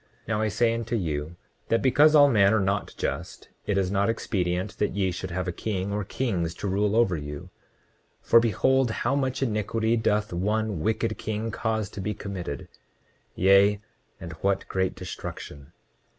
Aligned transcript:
29:16 0.27 0.27
Now 0.29 0.41
I 0.41 0.47
say 0.47 0.73
unto 0.73 0.95
you, 0.95 1.35
that 1.69 1.81
because 1.83 2.15
all 2.15 2.27
men 2.27 2.55
are 2.55 2.59
not 2.59 2.91
just 2.97 3.49
it 3.67 3.77
is 3.77 3.91
not 3.91 4.09
expedient 4.09 4.79
that 4.79 4.95
ye 4.95 5.11
should 5.11 5.29
have 5.29 5.47
a 5.47 5.51
king 5.51 5.93
or 5.93 6.03
kings 6.03 6.55
to 6.55 6.67
rule 6.67 6.95
over 6.95 7.15
you. 7.15 7.51
29:17 8.23 8.27
For 8.29 8.39
behold, 8.39 8.89
how 9.05 9.13
much 9.13 9.43
iniquity 9.43 9.95
doth 9.97 10.33
one 10.33 10.79
wicked 10.79 11.19
king 11.19 11.51
cause 11.51 11.87
to 11.91 12.01
be 12.01 12.15
committed, 12.15 12.67
yea, 13.35 13.79
and 14.19 14.31
what 14.41 14.67
great 14.67 14.95
destruction! 14.95 15.71